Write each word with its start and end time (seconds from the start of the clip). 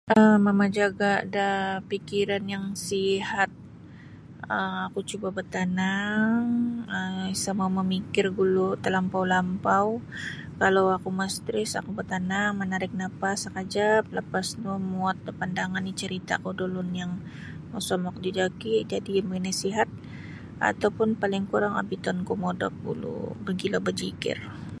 um 0.17 0.37
mamajaga' 0.47 1.17
da 1.35 1.47
fikiran 1.89 2.43
yang 2.53 2.65
sihat 2.89 3.49
um 4.55 4.81
oku 4.87 4.99
cuba' 5.09 5.31
batanang 5.39 6.43
um 6.97 7.19
isa' 7.35 7.57
mau 7.59 7.71
mamikir 7.79 8.25
gulu' 8.37 8.79
talampau-lampau 8.85 9.87
kalau 10.61 10.83
oku 10.97 11.09
mastres 11.19 11.71
oku 11.79 11.91
batanang 11.99 12.51
manarik 12.61 12.91
nafas 13.01 13.37
sakajap 13.45 14.03
lapas 14.17 14.47
no 14.63 14.71
muwot 14.89 15.17
da 15.25 15.31
pandangan 15.39 15.89
icarita'ku 15.93 16.49
da 16.57 16.63
ulun 16.67 16.89
yang 17.01 17.11
mosomok 17.71 18.15
dijoki 18.25 18.73
jadi' 18.91 19.25
manasihat 19.31 19.89
atau 20.69 20.89
pun 20.97 21.09
paling 21.21 21.43
kurang 21.51 21.73
obitonku 21.81 22.33
modop 22.43 22.73
gulu' 22.85 23.33
mogilo 23.45 23.77
bajikir. 23.87 24.39